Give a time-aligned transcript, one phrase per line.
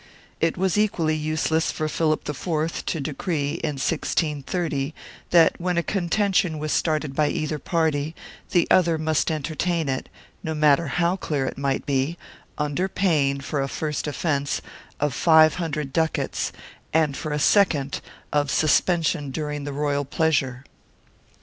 [0.39, 4.95] 1 It was equally useless for Philip IV to decree, in 1630,
[5.29, 8.15] that when a contention was started by either party,
[8.49, 10.09] the other must entertain it,
[10.43, 12.17] no matter how clear it might be,
[12.57, 14.59] under pain, for a first offence,
[14.99, 16.51] of five hundred ducats
[16.91, 18.01] and, for a second,
[18.33, 20.63] of suspension during the royal pleasure.